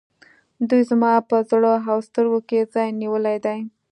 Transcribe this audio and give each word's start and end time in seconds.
دوی 0.69 0.81
زما 0.89 1.11
په 1.29 1.37
زړه 1.51 1.73
او 1.91 1.97
سترګو 2.07 2.39
کې 2.49 2.69
ځای 2.73 2.87
نیولی 3.01 3.37
دی. 3.45 3.59